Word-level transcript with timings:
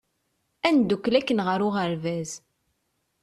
Ad 0.67 0.73
ndukkel 0.75 1.13
akken 1.19 1.39
ɣer 1.47 1.59
uɣeṛbaz! 1.67 2.29